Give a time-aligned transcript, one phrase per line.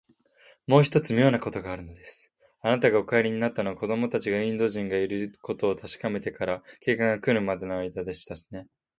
[0.65, 2.45] もう一つ、みょうなことがあるのですよ。
[2.61, 8.65] あなたがお帰りになったのは、子どもたちがインド人がいることをたしかめてから、警官がくるまでのあいだでしたね。